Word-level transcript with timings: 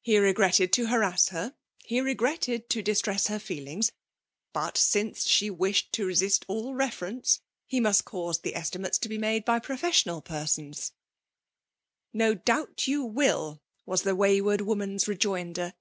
He 0.00 0.16
regretted 0.16 0.72
to 0.74 0.86
harass 0.86 1.30
her— 1.30 1.56
he 1.88 2.00
re 2.00 2.14
gretted 2.14 2.70
to 2.70 2.82
distress 2.82 3.26
her 3.26 3.40
feelings; 3.40 3.90
but 4.52 4.78
since 4.78 5.26
she' 5.26 5.50
wished 5.50 5.90
to 5.94 6.06
resist 6.06 6.44
all 6.46 6.72
reference, 6.74 7.40
he 7.66 7.80
miutt 7.80 8.04
cause' 8.04 8.38
246 8.38 8.38
FEMALE 8.38 8.38
DOMlKATtOK. 8.38 8.42
the 8.42 8.60
estimates 8.60 8.98
to 8.98 9.08
be 9.08 9.18
made 9.18 9.44
bjr 9.44 9.64
profesBioMl 9.64 10.24
penons* 10.24 10.92
''No 12.14 12.34
doubt 12.44 12.86
you 12.86 13.08
wfflT* 13.08 13.58
was 13.84 14.02
the 14.02 14.16
wKywafd 14.16 14.60
woman's 14.60 15.08
rejoinder. 15.08 15.74